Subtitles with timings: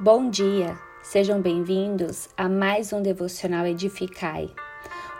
[0.00, 4.48] Bom dia, sejam bem-vindos a mais um Devocional Edificai.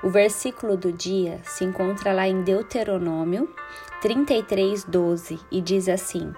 [0.04, 3.52] O versículo do dia se encontra lá em Deuteronômio
[4.00, 6.32] 33, 12 e diz assim: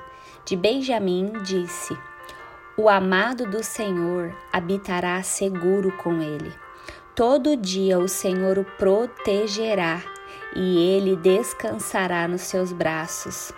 [0.46, 1.94] De Benjamim disse:
[2.78, 6.50] O amado do Senhor habitará seguro com ele.
[7.14, 10.02] Todo dia o Senhor o protegerá
[10.56, 13.52] e ele descansará nos seus braços.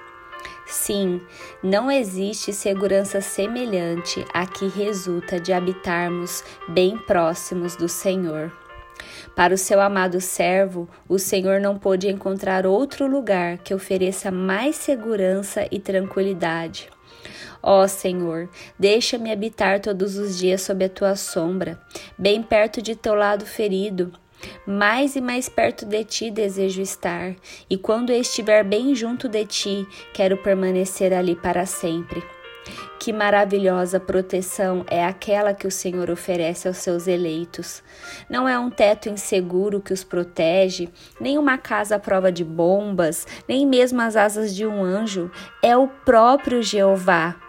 [0.67, 1.21] Sim,
[1.63, 8.51] não existe segurança semelhante à que resulta de habitarmos bem próximos do Senhor.
[9.35, 14.77] Para o seu amado servo, o Senhor não pôde encontrar outro lugar que ofereça mais
[14.77, 16.89] segurança e tranquilidade.
[17.63, 18.49] Ó Senhor,
[18.79, 21.81] deixa-me habitar todos os dias sob a tua sombra,
[22.19, 24.13] bem perto de teu lado ferido,
[24.67, 27.35] mais e mais perto de ti desejo estar,
[27.69, 32.23] e quando estiver bem junto de ti, quero permanecer ali para sempre.
[32.99, 37.83] Que maravilhosa proteção é aquela que o Senhor oferece aos seus eleitos.
[38.31, 40.89] Não é um teto inseguro que os protege,
[41.21, 45.29] nem uma casa à prova de bombas, nem mesmo as asas de um anjo.
[45.61, 47.42] É o próprio Jeová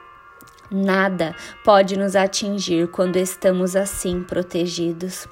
[0.75, 5.27] Nada pode nos atingir quando estamos assim protegidos.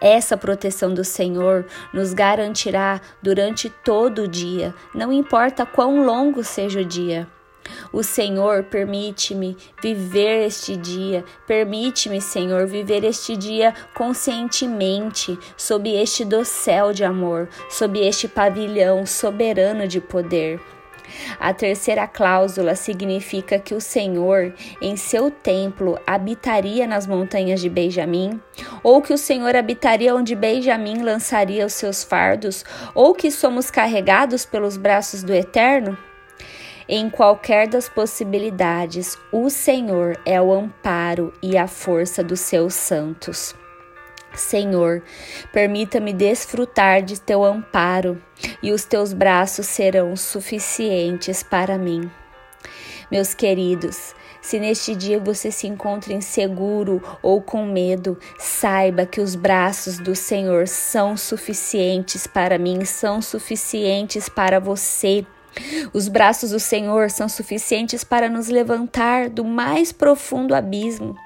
[0.00, 6.82] Essa proteção do Senhor nos garantirá durante todo o dia, não importa quão longo seja
[6.82, 7.26] o dia.
[7.92, 16.92] O Senhor permite-me viver este dia, permite-me, Senhor, viver este dia conscientemente, sob este dossel
[16.92, 20.60] de amor, sob este pavilhão soberano de poder.
[21.38, 28.40] A terceira cláusula significa que o Senhor, em seu templo, habitaria nas montanhas de Benjamim,
[28.82, 34.44] ou que o Senhor habitaria onde Benjamim lançaria os seus fardos, ou que somos carregados
[34.44, 35.96] pelos braços do Eterno?
[36.88, 43.54] Em qualquer das possibilidades, o Senhor é o amparo e a força dos seus santos.
[44.36, 45.02] Senhor,
[45.52, 48.22] permita-me desfrutar de teu amparo
[48.62, 52.10] e os teus braços serão suficientes para mim.
[53.10, 59.34] Meus queridos, se neste dia você se encontra inseguro ou com medo, saiba que os
[59.34, 65.26] braços do Senhor são suficientes para mim, são suficientes para você.
[65.92, 71.16] Os braços do Senhor são suficientes para nos levantar do mais profundo abismo.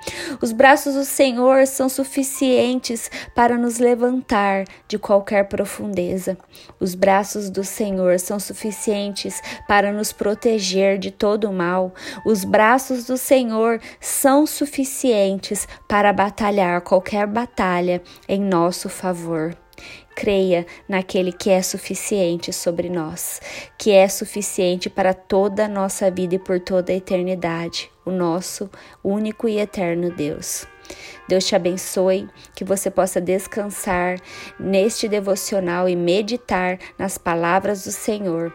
[0.40, 6.38] Os braços do Senhor são suficientes para nos levantar de qualquer profundeza.
[6.78, 11.92] Os braços do Senhor são suficientes para nos proteger de todo o mal.
[12.24, 19.56] Os braços do Senhor são suficientes para batalhar qualquer batalha em nosso favor.
[20.14, 23.40] Creia naquele que é suficiente sobre nós,
[23.78, 28.68] que é suficiente para toda a nossa vida e por toda a eternidade, o nosso
[29.02, 30.66] único e eterno Deus.
[31.28, 34.18] Deus te abençoe, que você possa descansar
[34.58, 38.52] neste devocional e meditar nas palavras do Senhor.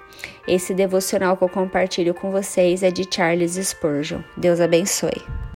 [0.48, 4.22] Esse devocional que eu compartilho com vocês é de Charles Spurgeon.
[4.36, 5.36] Deus abençoe.